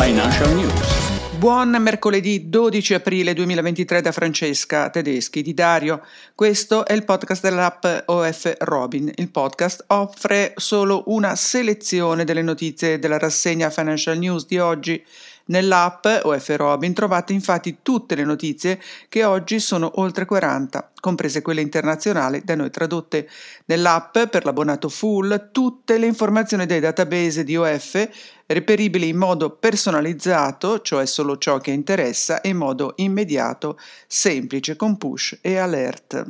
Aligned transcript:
Financial 0.00 0.54
News. 0.54 1.36
Buon 1.38 1.70
mercoledì 1.80 2.48
12 2.48 2.94
aprile 2.94 3.34
2023 3.34 4.00
da 4.00 4.12
Francesca 4.12 4.90
Tedeschi 4.90 5.42
di 5.42 5.54
Dario. 5.54 6.04
Questo 6.36 6.86
è 6.86 6.92
il 6.92 7.04
podcast 7.04 7.42
dell'app 7.42 7.84
OF 8.06 8.54
Robin. 8.60 9.10
Il 9.16 9.28
podcast 9.30 9.84
offre 9.88 10.52
solo 10.54 11.02
una 11.06 11.34
selezione 11.34 12.22
delle 12.22 12.42
notizie 12.42 13.00
della 13.00 13.18
rassegna 13.18 13.70
Financial 13.70 14.16
News 14.16 14.46
di 14.46 14.58
oggi 14.58 15.04
Nell'app 15.48 16.06
OF 16.22 16.48
Robin 16.56 16.92
trovate 16.92 17.32
infatti 17.32 17.78
tutte 17.82 18.14
le 18.14 18.24
notizie 18.24 18.80
che 19.08 19.24
oggi 19.24 19.60
sono 19.60 19.92
oltre 20.00 20.26
40, 20.26 20.92
comprese 21.00 21.40
quelle 21.40 21.62
internazionali 21.62 22.42
da 22.44 22.54
noi 22.54 22.70
tradotte. 22.70 23.28
Nell'app 23.66 24.18
per 24.30 24.44
l'abbonato 24.44 24.88
full 24.90 25.50
tutte 25.50 25.96
le 25.96 26.06
informazioni 26.06 26.66
dei 26.66 26.80
database 26.80 27.44
di 27.44 27.56
OF 27.56 28.08
reperibili 28.46 29.08
in 29.08 29.16
modo 29.16 29.50
personalizzato, 29.50 30.80
cioè 30.80 31.06
solo 31.06 31.38
ciò 31.38 31.58
che 31.58 31.70
interessa, 31.70 32.40
e 32.42 32.50
in 32.50 32.56
modo 32.56 32.92
immediato, 32.96 33.78
semplice 34.06 34.76
con 34.76 34.98
push 34.98 35.38
e 35.40 35.56
alert. 35.56 36.26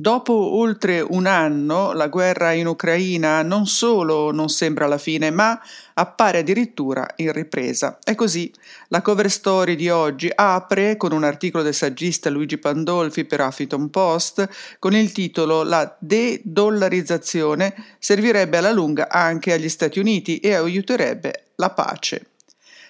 Dopo 0.00 0.32
oltre 0.32 1.02
un 1.02 1.26
anno 1.26 1.92
la 1.92 2.08
guerra 2.08 2.52
in 2.52 2.66
Ucraina 2.66 3.42
non 3.42 3.66
solo 3.66 4.32
non 4.32 4.48
sembra 4.48 4.86
la 4.86 4.96
fine, 4.96 5.30
ma 5.30 5.60
appare 5.92 6.38
addirittura 6.38 7.06
in 7.16 7.32
ripresa. 7.32 7.98
E 8.02 8.14
così 8.14 8.50
la 8.88 9.02
cover 9.02 9.30
story 9.30 9.76
di 9.76 9.90
oggi 9.90 10.32
apre 10.34 10.96
con 10.96 11.12
un 11.12 11.22
articolo 11.22 11.62
del 11.62 11.74
saggista 11.74 12.30
Luigi 12.30 12.56
Pandolfi 12.56 13.26
per 13.26 13.42
Huffington 13.42 13.90
Post 13.90 14.48
con 14.78 14.94
il 14.94 15.12
titolo 15.12 15.64
La 15.64 15.94
de-dollarizzazione 15.98 17.74
servirebbe 17.98 18.56
alla 18.56 18.72
lunga 18.72 19.10
anche 19.10 19.52
agli 19.52 19.68
Stati 19.68 19.98
Uniti 19.98 20.38
e 20.38 20.54
aiuterebbe 20.54 21.48
la 21.56 21.68
pace. 21.72 22.29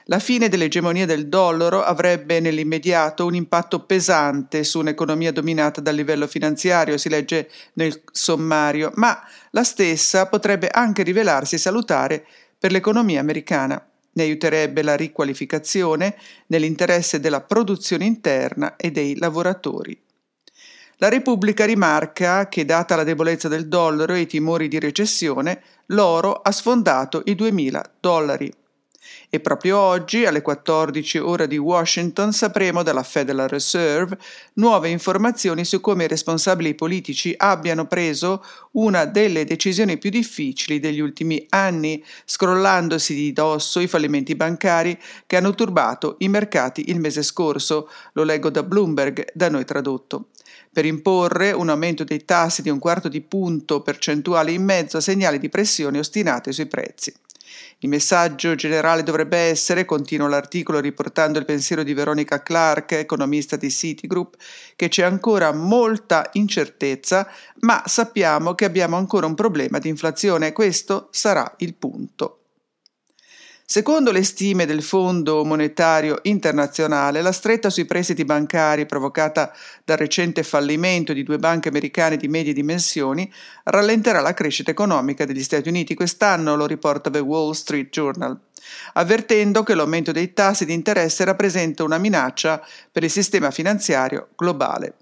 La 0.04 0.18
fine 0.18 0.48
dell'egemonia 0.48 1.06
del 1.06 1.28
dollaro 1.28 1.82
avrebbe 1.82 2.40
nell'immediato 2.40 3.26
un 3.26 3.34
impatto 3.34 3.84
pesante 3.84 4.64
su 4.64 4.80
un'economia 4.80 5.30
dominata 5.30 5.80
dal 5.80 5.94
livello 5.94 6.26
finanziario, 6.26 6.96
si 6.96 7.08
legge 7.08 7.50
nel 7.74 8.02
sommario, 8.10 8.92
ma 8.94 9.20
la 9.50 9.62
stessa 9.62 10.26
potrebbe 10.26 10.68
anche 10.68 11.02
rivelarsi 11.02 11.58
salutare 11.58 12.26
per 12.58 12.72
l'economia 12.72 13.20
americana. 13.20 13.84
Ne 14.12 14.22
aiuterebbe 14.22 14.82
la 14.82 14.96
riqualificazione 14.96 16.16
nell'interesse 16.46 17.20
della 17.20 17.42
produzione 17.42 18.04
interna 18.04 18.76
e 18.76 18.90
dei 18.90 19.16
lavoratori. 19.16 19.98
La 20.96 21.08
Repubblica 21.08 21.64
rimarca 21.64 22.48
che, 22.48 22.64
data 22.64 22.96
la 22.96 23.04
debolezza 23.04 23.48
del 23.48 23.68
dollaro 23.68 24.14
e 24.14 24.20
i 24.20 24.26
timori 24.26 24.68
di 24.68 24.78
recessione, 24.78 25.62
l'oro 25.86 26.32
ha 26.32 26.50
sfondato 26.50 27.22
i 27.26 27.32
2.000 27.32 27.82
dollari. 28.00 28.52
E 29.28 29.40
proprio 29.40 29.78
oggi, 29.78 30.26
alle 30.26 30.42
14 30.42 31.18
ore 31.18 31.46
di 31.46 31.56
Washington, 31.56 32.32
sapremo 32.32 32.82
dalla 32.82 33.02
Federal 33.02 33.48
Reserve 33.48 34.18
nuove 34.54 34.88
informazioni 34.88 35.64
su 35.64 35.80
come 35.80 36.04
i 36.04 36.08
responsabili 36.08 36.74
politici 36.74 37.34
abbiano 37.36 37.86
preso 37.86 38.44
una 38.72 39.04
delle 39.04 39.44
decisioni 39.44 39.98
più 39.98 40.10
difficili 40.10 40.80
degli 40.80 41.00
ultimi 41.00 41.46
anni, 41.50 42.04
scrollandosi 42.24 43.14
di 43.14 43.32
dosso 43.32 43.80
i 43.80 43.86
fallimenti 43.86 44.34
bancari 44.34 44.98
che 45.26 45.36
hanno 45.36 45.54
turbato 45.54 46.16
i 46.18 46.28
mercati 46.28 46.90
il 46.90 47.00
mese 47.00 47.22
scorso, 47.22 47.88
lo 48.12 48.22
leggo 48.22 48.50
da 48.50 48.62
Bloomberg, 48.62 49.30
da 49.32 49.48
noi 49.48 49.64
tradotto 49.64 50.26
per 50.72 50.84
imporre 50.84 51.50
un 51.50 51.68
aumento 51.68 52.04
dei 52.04 52.24
tassi 52.24 52.62
di 52.62 52.70
un 52.70 52.78
quarto 52.78 53.08
di 53.08 53.20
punto 53.20 53.82
percentuale 53.82 54.52
in 54.52 54.62
mezzo 54.62 54.98
a 54.98 55.00
segnali 55.00 55.38
di 55.38 55.48
pressione 55.48 55.98
ostinate 55.98 56.52
sui 56.52 56.66
prezzi. 56.66 57.12
Il 57.78 57.88
messaggio 57.88 58.54
generale 58.54 59.02
dovrebbe 59.02 59.38
essere, 59.38 59.84
continua 59.84 60.28
l'articolo 60.28 60.80
riportando 60.80 61.38
il 61.38 61.44
pensiero 61.44 61.82
di 61.82 61.94
Veronica 61.94 62.42
Clark, 62.42 62.92
economista 62.92 63.56
di 63.56 63.70
Citigroup, 63.70 64.36
che 64.76 64.88
c'è 64.88 65.02
ancora 65.02 65.52
molta 65.52 66.28
incertezza, 66.32 67.28
ma 67.60 67.82
sappiamo 67.86 68.54
che 68.54 68.64
abbiamo 68.64 68.96
ancora 68.96 69.26
un 69.26 69.34
problema 69.34 69.78
di 69.78 69.88
inflazione 69.88 70.52
questo 70.52 71.08
sarà 71.10 71.54
il 71.58 71.74
punto. 71.74 72.39
Secondo 73.72 74.10
le 74.10 74.24
stime 74.24 74.66
del 74.66 74.82
Fondo 74.82 75.44
Monetario 75.44 76.18
Internazionale, 76.22 77.22
la 77.22 77.30
stretta 77.30 77.70
sui 77.70 77.84
prestiti 77.84 78.24
bancari 78.24 78.84
provocata 78.84 79.54
dal 79.84 79.96
recente 79.96 80.42
fallimento 80.42 81.12
di 81.12 81.22
due 81.22 81.38
banche 81.38 81.68
americane 81.68 82.16
di 82.16 82.26
medie 82.26 82.52
dimensioni 82.52 83.32
rallenterà 83.62 84.20
la 84.22 84.34
crescita 84.34 84.72
economica 84.72 85.24
degli 85.24 85.44
Stati 85.44 85.68
Uniti 85.68 85.94
quest'anno, 85.94 86.56
lo 86.56 86.66
riporta 86.66 87.10
The 87.10 87.20
Wall 87.20 87.52
Street 87.52 87.90
Journal, 87.90 88.36
avvertendo 88.94 89.62
che 89.62 89.76
l'aumento 89.76 90.10
dei 90.10 90.32
tassi 90.32 90.64
di 90.64 90.72
interesse 90.72 91.22
rappresenta 91.22 91.84
una 91.84 91.98
minaccia 91.98 92.66
per 92.90 93.04
il 93.04 93.10
sistema 93.10 93.52
finanziario 93.52 94.30
globale. 94.34 94.94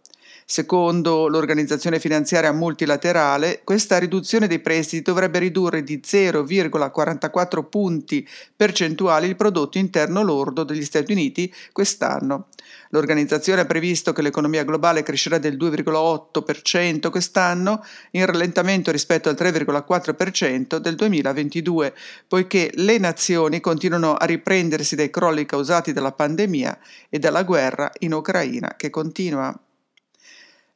Secondo 0.51 1.29
l'organizzazione 1.29 2.01
finanziaria 2.01 2.53
multilaterale, 2.53 3.61
questa 3.65 3.99
riduzione 3.99 4.47
dei 4.47 4.61
prestiti 4.61 5.03
dovrebbe 5.03 5.41
ridurre 5.41 5.83
di 5.83 6.01
0,44 6.03 7.69
punti 7.69 8.27
percentuali 8.57 9.29
il 9.29 9.37
prodotto 9.37 9.77
interno 9.77 10.23
lordo 10.23 10.65
degli 10.65 10.87
Stati 10.87 11.13
Uniti 11.13 11.53
quest'anno. 11.71 12.47
L'organizzazione 12.89 13.61
ha 13.61 13.67
previsto 13.67 14.15
che 14.15 14.23
l'economia 14.23 14.65
globale 14.65 15.03
crescerà 15.03 15.37
del 15.37 15.59
2,8% 15.59 17.11
quest'anno, 17.11 17.85
in 18.13 18.25
rallentamento 18.25 18.91
rispetto 18.91 19.29
al 19.29 19.37
3,4% 19.39 20.79
del 20.79 20.95
2022, 20.95 21.95
poiché 22.27 22.71
le 22.77 22.97
nazioni 22.97 23.61
continuano 23.61 24.15
a 24.15 24.25
riprendersi 24.25 24.97
dai 24.97 25.11
crolli 25.11 25.45
causati 25.45 25.93
dalla 25.93 26.13
pandemia 26.13 26.79
e 27.11 27.19
dalla 27.19 27.43
guerra 27.43 27.93
in 27.99 28.15
Ucraina 28.15 28.77
che 28.79 28.89
continua. 28.89 29.55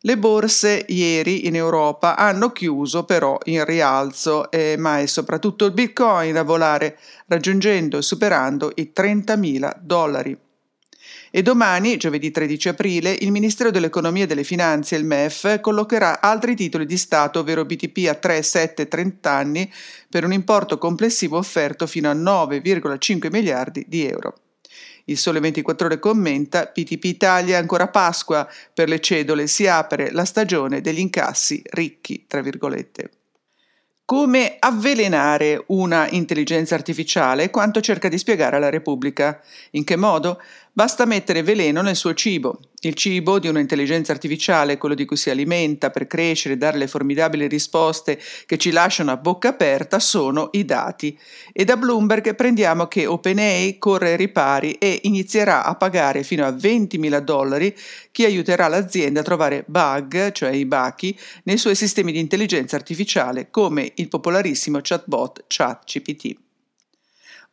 Le 0.05 0.19
borse 0.19 0.85
ieri 0.89 1.47
in 1.47 1.55
Europa 1.55 2.17
hanno 2.17 2.51
chiuso 2.51 3.05
però 3.05 3.39
in 3.45 3.65
rialzo, 3.65 4.51
eh, 4.51 4.75
ma 4.77 4.99
è 4.99 5.07
soprattutto 5.07 5.65
il 5.65 5.73
Bitcoin 5.73 6.37
a 6.37 6.43
volare, 6.43 6.99
raggiungendo 7.27 7.99
e 7.99 8.03
superando 8.03 8.73
i 8.75 8.91
30.000 8.93 9.77
dollari. 9.81 10.37
E 11.31 11.43
domani, 11.43 11.99
giovedì 11.99 12.33
13 12.33 12.71
aprile, 12.71 13.17
il 13.21 13.31
Ministero 13.31 13.71
dell'Economia 13.71 14.25
e 14.25 14.27
delle 14.27 14.43
Finanze, 14.43 14.97
il 14.97 15.05
MEF, 15.05 15.61
collocherà 15.61 16.21
altri 16.21 16.57
titoli 16.57 16.85
di 16.85 16.99
Stato, 16.99 17.39
ovvero 17.39 17.65
BTP 17.65 18.09
a 18.09 18.15
3, 18.15 18.43
7 18.43 18.83
e 18.83 18.89
30 18.89 19.31
anni, 19.31 19.73
per 20.11 20.25
un 20.25 20.33
importo 20.33 20.79
complessivo 20.79 21.39
offerto 21.39 21.87
fino 21.87 22.11
a 22.11 22.15
9,5 22.15 23.31
miliardi 23.31 23.85
di 23.87 24.05
euro. 24.05 24.35
Il 25.07 25.19
Sole 25.19 25.41
24 25.41 25.87
Ore 25.87 25.99
commenta: 25.99 26.67
PTP 26.67 27.05
Italia 27.05 27.59
ancora 27.59 27.89
Pasqua, 27.89 28.49
per 28.73 28.89
le 28.89 29.01
cedole 29.01 29.47
si 29.47 29.67
apre 29.67 30.11
la 30.13 30.25
stagione 30.25 30.81
degli 30.81 31.01
incassi 31.01 31.63
ricchi, 31.71 32.27
tra 32.27 32.41
virgolette. 32.41 33.11
Come 34.05 34.57
avvelenare 34.59 35.65
una 35.69 36.09
intelligenza 36.11 36.75
artificiale? 36.75 37.51
Quanto 37.51 37.81
cerca 37.81 38.09
di 38.09 38.19
spiegare 38.19 38.57
alla 38.57 38.69
Repubblica? 38.69 39.41
In 39.71 39.85
che 39.85 39.97
modo? 39.97 40.41
Basta 40.73 41.07
mettere 41.07 41.43
veleno 41.43 41.81
nel 41.83 41.97
suo 41.97 42.13
cibo. 42.13 42.61
Il 42.85 42.95
cibo 42.95 43.39
di 43.39 43.47
un'intelligenza 43.47 44.11
artificiale, 44.11 44.77
quello 44.77 44.97
di 44.97 45.05
cui 45.05 45.17
si 45.17 45.31
alimenta 45.31 45.91
per 45.91 46.09
crescere 46.09 46.55
e 46.55 46.57
dare 46.57 46.79
le 46.79 46.89
formidabili 46.89 47.47
risposte 47.47 48.21
che 48.45 48.59
ci 48.59 48.73
lasciano 48.73 49.13
a 49.13 49.17
bocca 49.17 49.51
aperta, 49.51 50.01
sono 50.01 50.49
i 50.51 50.65
dati. 50.65 51.17
E 51.53 51.63
da 51.63 51.77
Bloomberg 51.77 52.35
prendiamo 52.35 52.89
che 52.89 53.07
OpenAI 53.07 53.79
corre 53.79 54.11
ai 54.11 54.17
ripari 54.17 54.73
e 54.73 54.99
inizierà 55.05 55.65
a 55.65 55.77
pagare 55.77 56.25
fino 56.25 56.45
a 56.45 56.51
20.000 56.51 57.21
dollari 57.21 57.73
chi 58.11 58.25
aiuterà 58.25 58.67
l'azienda 58.67 59.21
a 59.21 59.23
trovare 59.23 59.63
bug, 59.65 60.33
cioè 60.33 60.51
i 60.51 60.67
bachi, 60.67 61.17
nei 61.45 61.59
suoi 61.59 61.77
sistemi 61.77 62.11
di 62.11 62.19
intelligenza 62.19 62.75
artificiale, 62.75 63.49
come 63.53 63.93
il 63.95 64.09
popolarissimo 64.09 64.81
chatbot 64.83 65.45
ChatGPT. 65.47 66.37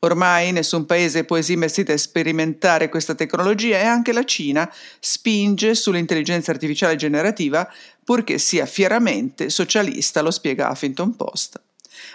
Ormai 0.02 0.54
nessun 0.54 0.86
paese 0.86 1.26
può 1.26 1.36
esimersi 1.36 1.84
da 1.84 1.98
sperimentare 1.98 2.88
questa 2.88 3.16
tecnologia 3.16 3.80
e 3.80 3.84
anche 3.84 4.14
la 4.14 4.24
Cina 4.24 4.72
spinge 4.98 5.76
sull'intelligenza 5.76 6.52
artificiale 6.52 6.96
generativa 6.96 7.70
purché 8.02 8.38
sia 8.38 8.66
fieramente 8.66 9.50
socialista, 9.50 10.22
lo 10.22 10.32
spiega 10.32 10.70
Huffington 10.70 11.18
Post. 11.18 11.62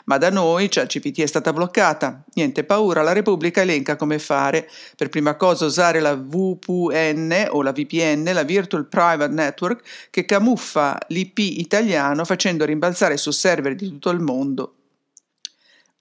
Ma 0.07 0.17
da 0.17 0.31
noi 0.31 0.71
ChatGPT 0.71 1.21
è 1.21 1.27
stata 1.27 1.53
bloccata. 1.53 2.25
Niente 2.33 2.65
paura, 2.65 3.03
la 3.03 3.13
Repubblica 3.13 3.61
elenca 3.61 3.97
come 3.97 4.19
fare. 4.19 4.67
Per 4.97 5.11
prima 5.11 5.37
cosa 5.37 5.67
usare 5.67 6.01
la 6.01 6.15
VPN 6.15 7.49
o 7.51 7.61
la 7.61 7.73
VPN, 7.73 8.31
la 8.33 8.45
Virtual 8.45 8.87
Private 8.87 9.33
Network, 9.35 10.09
che 10.09 10.25
camuffa 10.25 10.99
l'IP 11.09 11.39
italiano 11.39 12.25
facendo 12.25 12.65
rimbalzare 12.65 13.19
su 13.19 13.31
server 13.31 13.75
di 13.75 13.89
tutto 13.89 14.09
il 14.09 14.21
mondo 14.21 14.77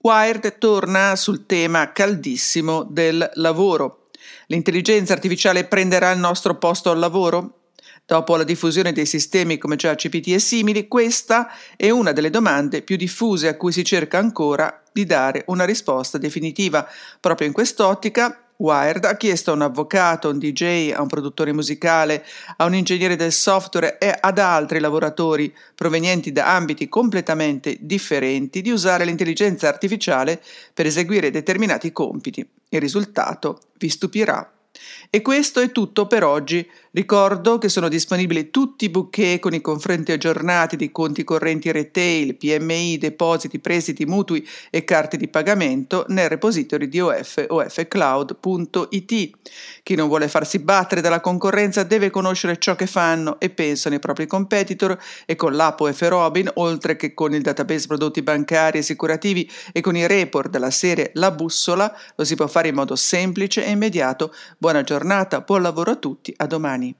Wired 0.06 0.58
torna 0.58 1.16
sul 1.16 1.46
tema 1.46 1.92
caldissimo 1.92 2.82
del 2.82 3.26
lavoro. 3.36 4.08
L'intelligenza 4.48 5.14
artificiale 5.14 5.64
prenderà 5.64 6.10
il 6.10 6.18
nostro 6.18 6.58
posto 6.58 6.90
al 6.90 6.98
lavoro? 6.98 7.60
Dopo 8.04 8.36
la 8.36 8.44
diffusione 8.44 8.92
dei 8.92 9.06
sistemi 9.06 9.56
come 9.56 9.76
ChatGPT 9.76 10.26
e 10.28 10.40
simili, 10.40 10.88
questa 10.88 11.50
è 11.74 11.88
una 11.88 12.12
delle 12.12 12.28
domande 12.28 12.82
più 12.82 12.96
diffuse 12.96 13.48
a 13.48 13.56
cui 13.56 13.72
si 13.72 13.82
cerca 13.82 14.18
ancora 14.18 14.82
di 14.92 15.06
dare 15.06 15.44
una 15.46 15.64
risposta 15.64 16.18
definitiva. 16.18 16.86
Proprio 17.18 17.46
in 17.46 17.54
quest'ottica, 17.54 18.43
Wired 18.56 19.04
ha 19.04 19.16
chiesto 19.16 19.50
a 19.50 19.54
un 19.54 19.62
avvocato, 19.62 20.28
a 20.28 20.30
un 20.30 20.38
DJ, 20.38 20.92
a 20.92 21.02
un 21.02 21.08
produttore 21.08 21.52
musicale, 21.52 22.24
a 22.56 22.64
un 22.64 22.74
ingegnere 22.74 23.16
del 23.16 23.32
software 23.32 23.98
e 23.98 24.16
ad 24.18 24.38
altri 24.38 24.78
lavoratori 24.78 25.52
provenienti 25.74 26.30
da 26.30 26.54
ambiti 26.54 26.88
completamente 26.88 27.76
differenti 27.80 28.62
di 28.62 28.70
usare 28.70 29.04
l'intelligenza 29.04 29.68
artificiale 29.68 30.40
per 30.72 30.86
eseguire 30.86 31.30
determinati 31.30 31.90
compiti. 31.90 32.46
Il 32.68 32.80
risultato 32.80 33.60
vi 33.78 33.88
stupirà. 33.88 34.53
E 35.10 35.22
questo 35.22 35.60
è 35.60 35.72
tutto 35.72 36.06
per 36.06 36.24
oggi. 36.24 36.68
Ricordo 36.94 37.58
che 37.58 37.68
sono 37.68 37.88
disponibili 37.88 38.50
tutti 38.50 38.84
i 38.84 38.88
bouquet 38.88 39.40
con 39.40 39.52
i 39.52 39.60
confronti 39.60 40.12
aggiornati 40.12 40.76
di 40.76 40.92
conti 40.92 41.24
correnti 41.24 41.72
retail, 41.72 42.36
PMI, 42.36 42.98
depositi, 42.98 43.58
prestiti, 43.58 44.06
mutui 44.06 44.46
e 44.70 44.84
carte 44.84 45.16
di 45.16 45.26
pagamento 45.26 46.04
nel 46.08 46.28
repository 46.28 46.88
di 46.88 47.00
OF 47.00 47.46
ofcloud.it. 47.48 49.30
Chi 49.82 49.94
non 49.96 50.06
vuole 50.06 50.28
farsi 50.28 50.60
battere 50.60 51.00
dalla 51.00 51.20
concorrenza 51.20 51.82
deve 51.82 52.10
conoscere 52.10 52.58
ciò 52.58 52.76
che 52.76 52.86
fanno 52.86 53.40
e 53.40 53.50
pensano 53.50 53.96
i 53.96 53.98
propri 53.98 54.28
competitor 54.28 54.96
e 55.26 55.34
con 55.34 55.54
l'app 55.54 55.80
OF 55.80 56.00
Robin, 56.02 56.48
oltre 56.54 56.94
che 56.94 57.12
con 57.12 57.34
il 57.34 57.42
database 57.42 57.88
prodotti 57.88 58.22
bancari 58.22 58.76
e 58.76 58.80
assicurativi 58.82 59.50
e 59.72 59.80
con 59.80 59.96
i 59.96 60.06
report 60.06 60.48
della 60.48 60.70
serie 60.70 61.10
La 61.14 61.32
Bussola, 61.32 61.92
lo 62.14 62.24
si 62.24 62.36
può 62.36 62.46
fare 62.46 62.68
in 62.68 62.76
modo 62.76 62.94
semplice 62.94 63.64
e 63.64 63.70
immediato. 63.70 64.32
Buona 64.74 64.88
giornata, 64.88 65.40
buon 65.42 65.62
lavoro 65.62 65.92
a 65.92 65.94
tutti, 65.94 66.34
a 66.36 66.46
domani. 66.48 66.92